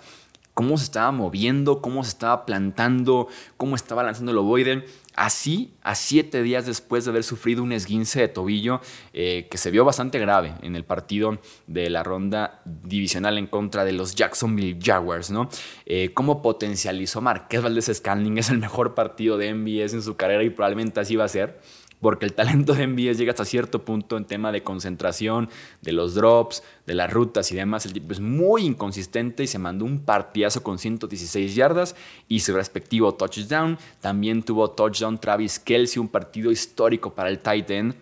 cómo 0.54 0.76
se 0.76 0.84
estaba 0.84 1.10
moviendo, 1.12 1.80
cómo 1.80 2.04
se 2.04 2.10
estaba 2.10 2.44
plantando, 2.44 3.28
cómo 3.56 3.76
estaba 3.76 4.02
lanzando 4.02 4.32
el 4.32 4.38
ovoide. 4.38 4.84
Así, 5.14 5.74
a 5.82 5.94
siete 5.94 6.42
días 6.42 6.64
después 6.64 7.04
de 7.04 7.10
haber 7.10 7.22
sufrido 7.22 7.62
un 7.62 7.72
esguince 7.72 8.20
de 8.20 8.28
tobillo 8.28 8.80
eh, 9.12 9.46
que 9.50 9.58
se 9.58 9.70
vio 9.70 9.84
bastante 9.84 10.18
grave 10.18 10.54
en 10.62 10.74
el 10.74 10.84
partido 10.84 11.38
de 11.66 11.90
la 11.90 12.02
ronda 12.02 12.62
divisional 12.64 13.36
en 13.36 13.46
contra 13.46 13.84
de 13.84 13.92
los 13.92 14.14
Jacksonville 14.14 14.78
Jaguars, 14.82 15.30
¿no? 15.30 15.50
Eh, 15.84 16.12
cómo 16.14 16.40
potencializó 16.40 17.20
Marqués 17.20 17.62
Valdés 17.62 17.90
Scanling, 17.92 18.38
es 18.38 18.48
el 18.48 18.58
mejor 18.58 18.94
partido 18.94 19.36
de 19.36 19.52
MBS 19.52 19.92
en 19.92 20.02
su 20.02 20.16
carrera 20.16 20.44
y 20.44 20.50
probablemente 20.50 21.00
así 21.00 21.14
va 21.14 21.24
a 21.24 21.28
ser 21.28 21.60
porque 22.02 22.26
el 22.26 22.34
talento 22.34 22.74
de 22.74 22.86
MBS 22.86 23.16
llega 23.16 23.30
hasta 23.30 23.46
cierto 23.46 23.84
punto 23.84 24.18
en 24.18 24.26
tema 24.26 24.52
de 24.52 24.62
concentración, 24.62 25.48
de 25.80 25.92
los 25.92 26.14
drops, 26.14 26.62
de 26.84 26.94
las 26.94 27.10
rutas 27.10 27.50
y 27.52 27.54
demás. 27.54 27.86
El 27.86 27.94
tipo 27.94 28.12
es 28.12 28.20
muy 28.20 28.66
inconsistente 28.66 29.44
y 29.44 29.46
se 29.46 29.58
mandó 29.58 29.84
un 29.84 30.00
partidazo 30.00 30.62
con 30.62 30.78
116 30.78 31.54
yardas 31.54 31.94
y 32.28 32.40
su 32.40 32.52
respectivo 32.54 33.14
touchdown. 33.14 33.78
También 34.00 34.42
tuvo 34.42 34.72
touchdown 34.72 35.18
Travis 35.18 35.60
Kelsey, 35.60 36.00
un 36.00 36.08
partido 36.08 36.50
histórico 36.50 37.14
para 37.14 37.30
el 37.30 37.38
tight 37.38 37.70
end 37.70 37.94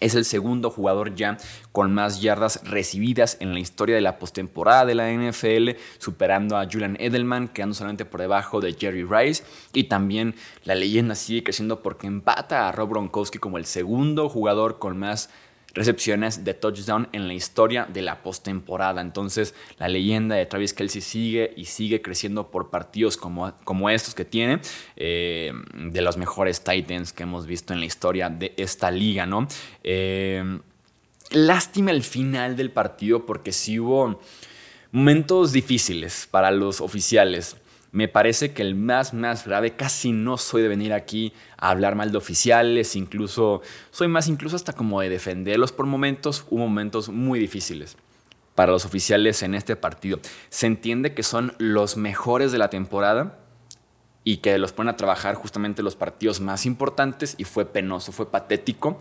es 0.00 0.14
el 0.14 0.24
segundo 0.24 0.70
jugador 0.70 1.14
ya 1.14 1.38
con 1.72 1.92
más 1.92 2.20
yardas 2.20 2.60
recibidas 2.64 3.36
en 3.40 3.54
la 3.54 3.60
historia 3.60 3.94
de 3.94 4.00
la 4.00 4.18
postemporada 4.18 4.84
de 4.84 4.94
la 4.94 5.10
NFL, 5.10 5.70
superando 5.98 6.56
a 6.56 6.66
Julian 6.70 6.96
Edelman, 7.00 7.48
quedando 7.48 7.74
solamente 7.74 8.04
por 8.04 8.20
debajo 8.20 8.60
de 8.60 8.74
Jerry 8.74 9.04
Rice. 9.04 9.44
Y 9.72 9.84
también 9.84 10.34
la 10.64 10.74
leyenda 10.74 11.14
sigue 11.14 11.44
creciendo 11.44 11.82
porque 11.82 12.06
empata 12.06 12.68
a 12.68 12.72
Rob 12.72 12.90
Gronkowski 12.90 13.38
como 13.38 13.58
el 13.58 13.66
segundo 13.66 14.28
jugador 14.28 14.78
con 14.78 14.98
más 14.98 15.30
recepciones 15.76 16.42
de 16.42 16.54
touchdown 16.54 17.08
en 17.12 17.28
la 17.28 17.34
historia 17.34 17.86
de 17.86 18.02
la 18.02 18.22
postemporada. 18.22 19.00
Entonces, 19.02 19.54
la 19.78 19.88
leyenda 19.88 20.34
de 20.34 20.46
Travis 20.46 20.72
Kelsey 20.72 21.02
sigue 21.02 21.52
y 21.54 21.66
sigue 21.66 22.00
creciendo 22.00 22.50
por 22.50 22.70
partidos 22.70 23.16
como, 23.16 23.52
como 23.62 23.90
estos 23.90 24.14
que 24.14 24.24
tiene, 24.24 24.60
eh, 24.96 25.52
de 25.74 26.00
los 26.00 26.16
mejores 26.16 26.64
Titans 26.64 27.12
que 27.12 27.24
hemos 27.24 27.46
visto 27.46 27.74
en 27.74 27.80
la 27.80 27.86
historia 27.86 28.30
de 28.30 28.54
esta 28.56 28.90
liga, 28.90 29.26
¿no? 29.26 29.46
Eh, 29.84 30.60
lástima 31.30 31.90
el 31.90 32.02
final 32.02 32.56
del 32.56 32.70
partido 32.70 33.26
porque 33.26 33.52
sí 33.52 33.78
hubo 33.78 34.18
momentos 34.92 35.52
difíciles 35.52 36.26
para 36.30 36.50
los 36.50 36.80
oficiales. 36.80 37.56
Me 37.96 38.08
parece 38.08 38.52
que 38.52 38.60
el 38.60 38.74
más, 38.74 39.14
más 39.14 39.46
grave, 39.46 39.74
casi 39.74 40.12
no 40.12 40.36
soy 40.36 40.60
de 40.60 40.68
venir 40.68 40.92
aquí 40.92 41.32
a 41.56 41.70
hablar 41.70 41.94
mal 41.94 42.12
de 42.12 42.18
oficiales, 42.18 42.94
incluso 42.94 43.62
soy 43.90 44.06
más 44.06 44.28
incluso 44.28 44.54
hasta 44.54 44.74
como 44.74 45.00
de 45.00 45.08
defenderlos 45.08 45.72
por 45.72 45.86
momentos, 45.86 46.44
hubo 46.50 46.58
momentos 46.58 47.08
muy 47.08 47.38
difíciles 47.38 47.96
para 48.54 48.70
los 48.70 48.84
oficiales 48.84 49.42
en 49.42 49.54
este 49.54 49.76
partido. 49.76 50.20
Se 50.50 50.66
entiende 50.66 51.14
que 51.14 51.22
son 51.22 51.54
los 51.56 51.96
mejores 51.96 52.52
de 52.52 52.58
la 52.58 52.68
temporada 52.68 53.38
y 54.24 54.38
que 54.38 54.58
los 54.58 54.74
ponen 54.74 54.92
a 54.92 54.98
trabajar 54.98 55.34
justamente 55.34 55.82
los 55.82 55.96
partidos 55.96 56.42
más 56.42 56.66
importantes 56.66 57.34
y 57.38 57.44
fue 57.44 57.64
penoso, 57.64 58.12
fue 58.12 58.30
patético 58.30 58.98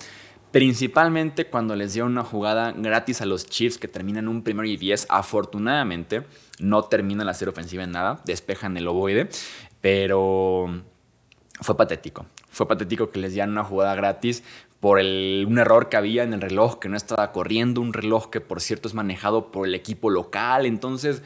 principalmente 0.55 1.47
cuando 1.47 1.75
les 1.75 1.95
dio 1.95 2.05
una 2.05 2.23
jugada 2.23 2.71
gratis 2.71 3.19
a 3.19 3.25
los 3.25 3.45
Chiefs 3.45 3.77
que 3.77 3.89
terminan 3.89 4.29
un 4.29 4.41
primero 4.41 4.65
y 4.65 4.77
diez. 4.77 5.05
Afortunadamente, 5.09 6.23
no 6.59 6.83
terminan 6.83 7.27
la 7.27 7.33
serie 7.33 7.51
ofensiva 7.51 7.83
en 7.83 7.91
nada, 7.91 8.21
despejan 8.23 8.77
el 8.77 8.87
ovoide, 8.87 9.27
pero 9.81 10.81
fue 11.59 11.75
patético. 11.75 12.25
Fue 12.47 12.69
patético 12.69 13.09
que 13.09 13.19
les 13.19 13.33
dieran 13.33 13.51
una 13.51 13.65
jugada 13.65 13.95
gratis 13.95 14.45
por 14.79 14.99
un 14.99 15.57
error 15.57 15.89
que 15.89 15.97
había 15.97 16.23
en 16.23 16.31
el 16.31 16.39
reloj 16.39 16.79
que 16.79 16.87
no 16.87 16.95
estaba 16.95 17.33
corriendo, 17.33 17.81
un 17.81 17.91
reloj 17.91 18.29
que 18.29 18.39
por 18.39 18.61
cierto 18.61 18.87
es 18.87 18.93
manejado 18.93 19.51
por 19.51 19.67
el 19.67 19.75
equipo 19.75 20.09
local, 20.09 20.65
entonces 20.65 21.21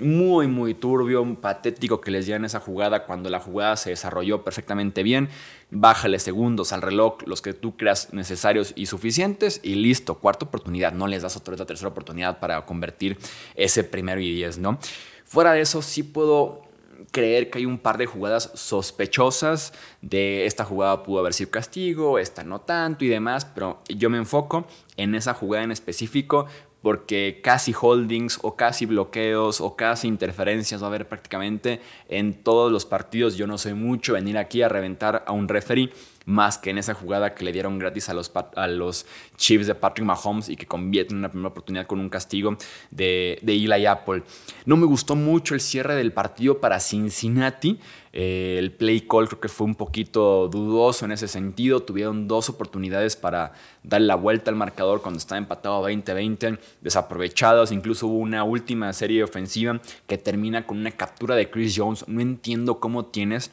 muy, 0.00 0.46
muy 0.48 0.74
turbio, 0.74 1.22
patético 1.40 2.00
que 2.00 2.10
les 2.10 2.26
dieran 2.26 2.44
esa 2.44 2.60
jugada 2.60 3.04
cuando 3.04 3.30
la 3.30 3.40
jugada 3.40 3.76
se 3.76 3.90
desarrolló 3.90 4.42
perfectamente 4.42 5.02
bien. 5.02 5.28
Bájale 5.70 6.18
segundos 6.18 6.72
al 6.72 6.82
reloj, 6.82 7.18
los 7.26 7.42
que 7.42 7.52
tú 7.52 7.76
creas 7.76 8.12
necesarios 8.12 8.72
y 8.76 8.86
suficientes, 8.86 9.60
y 9.62 9.74
listo, 9.74 10.18
cuarta 10.18 10.46
oportunidad. 10.46 10.92
No 10.92 11.06
les 11.06 11.22
das 11.22 11.36
otra, 11.36 11.56
tercera 11.66 11.88
oportunidad 11.88 12.40
para 12.40 12.64
convertir 12.64 13.18
ese 13.54 13.84
primero 13.84 14.20
y 14.20 14.34
diez, 14.34 14.58
¿no? 14.58 14.78
Fuera 15.24 15.52
de 15.52 15.60
eso, 15.60 15.82
sí 15.82 16.02
puedo 16.02 16.62
creer 17.10 17.50
que 17.50 17.58
hay 17.58 17.66
un 17.66 17.78
par 17.78 17.98
de 17.98 18.06
jugadas 18.06 18.50
sospechosas 18.54 19.72
de 20.00 20.46
esta 20.46 20.64
jugada 20.64 21.02
pudo 21.02 21.20
haber 21.20 21.34
sido 21.34 21.50
castigo, 21.50 22.18
esta 22.18 22.44
no 22.44 22.60
tanto 22.60 23.04
y 23.04 23.08
demás, 23.08 23.44
pero 23.44 23.82
yo 23.88 24.08
me 24.08 24.18
enfoco 24.18 24.66
en 24.96 25.14
esa 25.14 25.34
jugada 25.34 25.64
en 25.64 25.72
específico 25.72 26.46
porque 26.82 27.40
casi 27.42 27.72
holdings 27.72 28.38
o 28.42 28.56
casi 28.56 28.86
bloqueos 28.86 29.60
o 29.60 29.76
casi 29.76 30.08
interferencias 30.08 30.82
va 30.82 30.86
a 30.86 30.88
haber 30.88 31.08
prácticamente 31.08 31.80
en 32.08 32.34
todos 32.42 32.70
los 32.70 32.84
partidos. 32.84 33.36
Yo 33.36 33.46
no 33.46 33.56
soy 33.56 33.74
mucho 33.74 34.14
venir 34.14 34.36
aquí 34.36 34.62
a 34.62 34.68
reventar 34.68 35.24
a 35.26 35.32
un 35.32 35.48
referee 35.48 35.90
más 36.24 36.58
que 36.58 36.70
en 36.70 36.78
esa 36.78 36.94
jugada 36.94 37.34
que 37.34 37.44
le 37.44 37.52
dieron 37.52 37.78
gratis 37.78 38.08
a 38.08 38.14
los, 38.14 38.32
a 38.56 38.66
los 38.66 39.06
Chiefs 39.36 39.66
de 39.66 39.74
Patrick 39.74 40.06
Mahomes 40.06 40.48
y 40.48 40.56
que 40.56 40.66
convierten 40.66 41.18
una 41.18 41.30
primera 41.30 41.48
oportunidad 41.48 41.86
con 41.86 42.00
un 42.00 42.08
castigo 42.08 42.56
de, 42.90 43.38
de 43.42 43.52
Eli 43.54 43.86
Apple. 43.86 44.22
No 44.64 44.76
me 44.76 44.86
gustó 44.86 45.16
mucho 45.16 45.54
el 45.54 45.60
cierre 45.60 45.94
del 45.94 46.12
partido 46.12 46.60
para 46.60 46.80
Cincinnati. 46.80 47.78
Eh, 48.14 48.56
el 48.58 48.72
play 48.72 49.00
call 49.00 49.26
creo 49.26 49.40
que 49.40 49.48
fue 49.48 49.66
un 49.66 49.74
poquito 49.74 50.48
dudoso 50.48 51.04
en 51.04 51.12
ese 51.12 51.28
sentido. 51.28 51.80
Tuvieron 51.80 52.28
dos 52.28 52.48
oportunidades 52.48 53.16
para 53.16 53.52
dar 53.82 54.02
la 54.02 54.16
vuelta 54.16 54.50
al 54.50 54.56
marcador 54.56 55.00
cuando 55.00 55.18
estaba 55.18 55.38
empatado 55.38 55.88
20-20, 55.88 56.58
desaprovechados. 56.80 57.72
Incluso 57.72 58.06
hubo 58.06 58.18
una 58.18 58.44
última 58.44 58.92
serie 58.92 59.24
ofensiva 59.24 59.80
que 60.06 60.18
termina 60.18 60.66
con 60.66 60.78
una 60.78 60.90
captura 60.90 61.34
de 61.34 61.50
Chris 61.50 61.74
Jones. 61.76 62.06
No 62.06 62.20
entiendo 62.20 62.80
cómo 62.80 63.06
tienes 63.06 63.50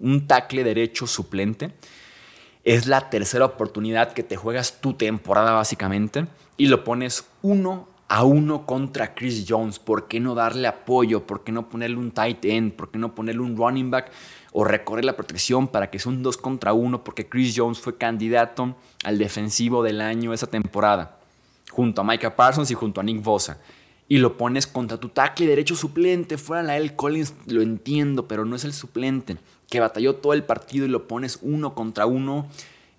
un 0.00 0.26
tackle 0.26 0.64
derecho 0.64 1.06
suplente 1.06 1.72
es 2.68 2.86
la 2.86 3.08
tercera 3.08 3.46
oportunidad 3.46 4.12
que 4.12 4.22
te 4.22 4.36
juegas 4.36 4.82
tu 4.82 4.92
temporada 4.92 5.52
básicamente 5.52 6.26
y 6.58 6.66
lo 6.66 6.84
pones 6.84 7.24
uno 7.40 7.88
a 8.08 8.24
uno 8.24 8.66
contra 8.66 9.14
Chris 9.14 9.46
Jones. 9.48 9.78
¿Por 9.78 10.06
qué 10.06 10.20
no 10.20 10.34
darle 10.34 10.68
apoyo? 10.68 11.26
¿Por 11.26 11.44
qué 11.44 11.50
no 11.50 11.70
ponerle 11.70 11.96
un 11.96 12.10
tight 12.10 12.44
end? 12.44 12.74
¿Por 12.74 12.90
qué 12.90 12.98
no 12.98 13.14
ponerle 13.14 13.40
un 13.40 13.56
running 13.56 13.90
back? 13.90 14.12
O 14.52 14.64
recorrer 14.64 15.06
la 15.06 15.16
protección 15.16 15.68
para 15.68 15.88
que 15.88 15.98
sea 15.98 16.12
un 16.12 16.22
dos 16.22 16.36
contra 16.36 16.74
uno 16.74 17.04
porque 17.04 17.26
Chris 17.26 17.54
Jones 17.56 17.80
fue 17.80 17.96
candidato 17.96 18.76
al 19.02 19.16
defensivo 19.16 19.82
del 19.82 20.02
año 20.02 20.34
esa 20.34 20.46
temporada. 20.46 21.20
Junto 21.70 22.02
a 22.02 22.04
Micah 22.04 22.36
Parsons 22.36 22.70
y 22.70 22.74
junto 22.74 23.00
a 23.00 23.04
Nick 23.04 23.22
Bosa. 23.22 23.56
Y 24.08 24.18
lo 24.18 24.38
pones 24.38 24.66
contra 24.66 24.96
tu 24.96 25.10
tackle 25.10 25.46
derecho 25.46 25.76
suplente. 25.76 26.38
Fuera 26.38 26.62
la 26.62 26.76
L. 26.76 26.96
Collins, 26.96 27.34
lo 27.46 27.60
entiendo, 27.60 28.26
pero 28.26 28.44
no 28.44 28.56
es 28.56 28.64
el 28.64 28.72
suplente 28.72 29.36
que 29.70 29.80
batalló 29.80 30.16
todo 30.16 30.32
el 30.32 30.44
partido 30.44 30.86
y 30.86 30.88
lo 30.88 31.06
pones 31.06 31.38
uno 31.42 31.74
contra 31.74 32.06
uno 32.06 32.48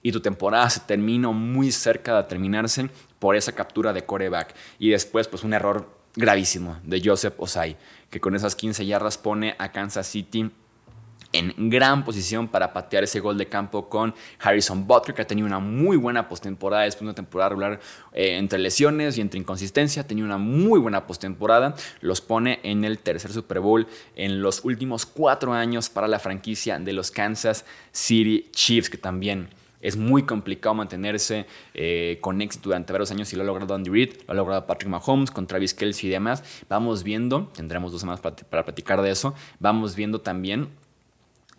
y 0.01 0.11
tu 0.11 0.21
temporada 0.21 0.69
se 0.69 0.81
termina 0.81 1.29
muy 1.31 1.71
cerca 1.71 2.15
de 2.15 2.23
terminarse 2.23 2.89
por 3.19 3.35
esa 3.35 3.51
captura 3.51 3.91
de 3.91 4.05
coreback. 4.05 4.55
Y 4.77 4.89
después, 4.89 5.27
pues 5.27 5.43
un 5.43 5.53
error 5.53 5.89
gravísimo 6.15 6.77
de 6.83 7.01
Joseph 7.03 7.35
Osai, 7.37 7.77
que 8.09 8.19
con 8.19 8.35
esas 8.35 8.55
15 8.55 8.85
yardas 8.85 9.17
pone 9.17 9.55
a 9.57 9.71
Kansas 9.71 10.07
City 10.07 10.51
en 11.31 11.69
gran 11.69 12.03
posición 12.03 12.47
para 12.47 12.73
patear 12.73 13.03
ese 13.03 13.19
gol 13.19 13.37
de 13.37 13.47
campo 13.47 13.87
con 13.87 14.15
Harrison 14.39 14.87
Butker, 14.87 15.13
que 15.13 15.21
ha 15.21 15.27
tenido 15.27 15.47
una 15.47 15.59
muy 15.59 15.95
buena 15.95 16.27
postemporada 16.27 16.83
después 16.83 17.01
de 17.01 17.05
una 17.05 17.15
temporada 17.15 17.49
regular 17.49 17.79
eh, 18.13 18.37
entre 18.37 18.57
lesiones 18.59 19.17
y 19.17 19.21
entre 19.21 19.39
inconsistencia. 19.39 20.01
Ha 20.01 20.07
tenido 20.07 20.25
una 20.25 20.37
muy 20.37 20.79
buena 20.79 21.05
postemporada. 21.05 21.75
Los 22.01 22.21
pone 22.21 22.59
en 22.63 22.83
el 22.83 22.99
tercer 22.99 23.31
Super 23.31 23.59
Bowl 23.59 23.87
en 24.15 24.41
los 24.41 24.65
últimos 24.65 25.05
cuatro 25.05 25.53
años 25.53 25.89
para 25.89 26.07
la 26.07 26.19
franquicia 26.19 26.79
de 26.79 26.93
los 26.93 27.11
Kansas 27.11 27.65
City 27.91 28.49
Chiefs, 28.51 28.89
que 28.89 28.97
también 28.97 29.49
es 29.81 29.95
muy 29.95 30.23
complicado 30.23 30.75
mantenerse 30.75 31.45
eh, 31.73 32.17
con 32.21 32.41
éxito 32.41 32.69
durante 32.69 32.91
varios 32.91 33.11
años 33.11 33.31
y 33.31 33.35
lo 33.35 33.43
ha 33.43 33.45
logrado 33.45 33.75
Andy 33.75 33.89
Reid, 33.89 34.13
lo 34.27 34.33
ha 34.33 34.35
logrado 34.35 34.65
Patrick 34.65 34.89
Mahomes 34.89 35.31
con 35.31 35.47
Travis 35.47 35.73
Kelsey 35.73 36.09
y 36.09 36.11
demás. 36.11 36.43
Vamos 36.67 37.03
viendo, 37.03 37.49
tendremos 37.55 37.91
dos 37.91 38.01
semanas 38.01 38.19
para, 38.19 38.35
para 38.35 38.65
platicar 38.65 39.01
de 39.01 39.11
eso, 39.11 39.33
vamos 39.59 39.95
viendo 39.95 40.19
también 40.19 40.69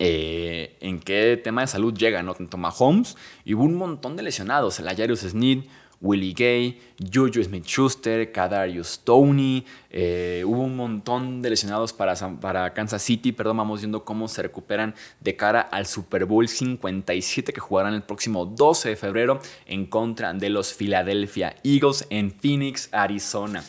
eh, 0.02 0.78
en 0.80 0.98
qué 0.98 1.38
tema 1.44 1.60
de 1.60 1.66
salud 1.66 1.92
llega, 1.92 2.22
¿no? 2.22 2.32
Tanto 2.32 2.56
Mahomes 2.56 3.18
y 3.44 3.52
hubo 3.52 3.64
un 3.64 3.74
montón 3.74 4.16
de 4.16 4.22
lesionados, 4.22 4.80
el 4.80 4.88
Ayarius 4.88 5.20
Sneed, 5.20 5.64
Willie 6.00 6.32
Gay, 6.32 6.80
Juju 7.12 7.44
Smith-Schuster, 7.44 8.32
Kadarius 8.32 9.00
Tony, 9.04 9.66
eh, 9.90 10.42
hubo 10.46 10.62
un 10.62 10.74
montón 10.74 11.42
de 11.42 11.50
lesionados 11.50 11.92
para, 11.92 12.14
para 12.40 12.72
Kansas 12.72 13.02
City, 13.02 13.32
perdón, 13.32 13.58
vamos 13.58 13.80
viendo 13.80 14.02
cómo 14.02 14.26
se 14.26 14.40
recuperan 14.40 14.94
de 15.20 15.36
cara 15.36 15.60
al 15.60 15.84
Super 15.84 16.24
Bowl 16.24 16.48
57 16.48 17.52
que 17.52 17.60
jugarán 17.60 17.92
el 17.92 18.02
próximo 18.02 18.46
12 18.46 18.88
de 18.88 18.96
febrero 18.96 19.40
en 19.66 19.84
contra 19.84 20.32
de 20.32 20.48
los 20.48 20.72
Philadelphia 20.72 21.56
Eagles 21.62 22.06
en 22.08 22.30
Phoenix, 22.30 22.88
Arizona 22.90 23.62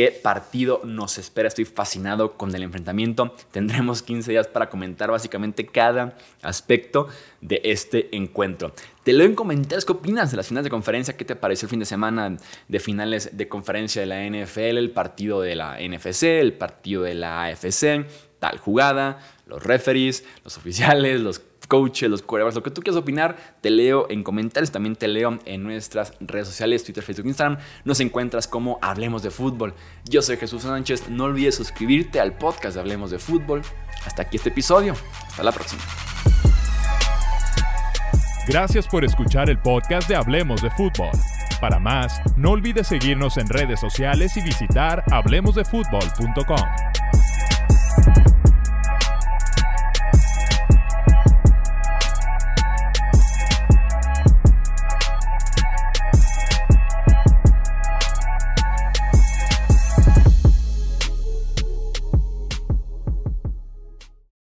qué 0.00 0.12
partido 0.12 0.80
nos 0.82 1.18
espera. 1.18 1.48
Estoy 1.48 1.66
fascinado 1.66 2.32
con 2.38 2.54
el 2.54 2.62
enfrentamiento. 2.62 3.34
Tendremos 3.50 4.02
15 4.02 4.30
días 4.30 4.46
para 4.46 4.70
comentar 4.70 5.10
básicamente 5.10 5.66
cada 5.66 6.16
aspecto 6.40 7.08
de 7.42 7.60
este 7.64 8.16
encuentro. 8.16 8.72
Te 9.02 9.12
leo 9.12 9.26
en 9.26 9.34
comentarios 9.34 9.84
qué 9.84 9.92
opinas 9.92 10.30
de 10.30 10.38
las 10.38 10.48
finales 10.48 10.64
de 10.64 10.70
conferencia, 10.70 11.18
qué 11.18 11.26
te 11.26 11.36
pareció 11.36 11.66
el 11.66 11.70
fin 11.70 11.80
de 11.80 11.84
semana 11.84 12.34
de 12.66 12.80
finales 12.80 13.36
de 13.36 13.46
conferencia 13.46 14.00
de 14.00 14.06
la 14.06 14.24
NFL, 14.24 14.78
el 14.78 14.90
partido 14.90 15.42
de 15.42 15.54
la 15.54 15.76
NFC, 15.78 16.22
el 16.22 16.54
partido 16.54 17.02
de 17.02 17.12
la 17.12 17.44
AFC, 17.44 18.06
tal 18.38 18.56
jugada, 18.56 19.18
los 19.44 19.62
referees, 19.62 20.24
los 20.44 20.56
oficiales, 20.56 21.20
los 21.20 21.42
coaches, 21.70 22.10
los 22.10 22.22
corebacks, 22.22 22.56
lo 22.56 22.64
que 22.64 22.72
tú 22.72 22.82
quieras 22.82 23.00
opinar, 23.00 23.36
te 23.60 23.70
leo 23.70 24.08
en 24.10 24.24
comentarios, 24.24 24.72
también 24.72 24.96
te 24.96 25.06
leo 25.06 25.38
en 25.44 25.62
nuestras 25.62 26.14
redes 26.18 26.48
sociales, 26.48 26.82
Twitter, 26.82 27.04
Facebook, 27.04 27.26
Instagram. 27.26 27.58
Nos 27.84 28.00
encuentras 28.00 28.48
como 28.48 28.80
Hablemos 28.82 29.22
de 29.22 29.30
Fútbol. 29.30 29.74
Yo 30.04 30.20
soy 30.20 30.36
Jesús 30.36 30.62
Sánchez, 30.62 31.08
no 31.08 31.24
olvides 31.24 31.54
suscribirte 31.54 32.18
al 32.18 32.36
podcast 32.36 32.74
de 32.74 32.80
Hablemos 32.80 33.12
de 33.12 33.20
Fútbol. 33.20 33.62
Hasta 34.04 34.22
aquí 34.22 34.36
este 34.36 34.48
episodio, 34.48 34.94
hasta 35.28 35.44
la 35.44 35.52
próxima. 35.52 35.80
Gracias 38.48 38.88
por 38.88 39.04
escuchar 39.04 39.48
el 39.48 39.58
podcast 39.58 40.08
de 40.08 40.16
Hablemos 40.16 40.60
de 40.62 40.70
Fútbol. 40.72 41.10
Para 41.60 41.78
más, 41.78 42.20
no 42.36 42.50
olvides 42.50 42.88
seguirnos 42.88 43.36
en 43.36 43.48
redes 43.48 43.78
sociales 43.78 44.36
y 44.36 44.42
visitar 44.42 45.04
hablemosdefutbol.com. 45.12 46.89